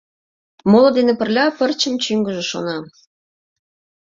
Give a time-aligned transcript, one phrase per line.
[0.71, 2.77] Моло дене пырля пырчым чӱҥгыжӧ, шона.